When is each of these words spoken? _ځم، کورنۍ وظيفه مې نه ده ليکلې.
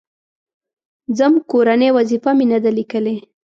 _ځم، 1.17 1.33
کورنۍ 1.51 1.89
وظيفه 1.97 2.31
مې 2.37 2.45
نه 2.51 2.57
ده 2.63 2.71
ليکلې. 2.77 3.15